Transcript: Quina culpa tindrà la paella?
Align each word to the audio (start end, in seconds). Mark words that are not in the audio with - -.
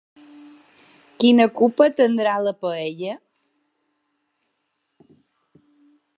Quina 1.23 1.47
culpa 1.59 1.87
tindrà 1.99 2.33
la 2.47 2.55
paella? 2.65 3.13